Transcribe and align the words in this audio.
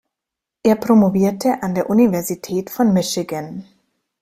Er 0.63 0.77
promovierten 0.77 1.61
an 1.61 1.75
der 1.75 1.91
Universität 1.91 2.71
von 2.71 2.91
Michigan. 2.91 3.65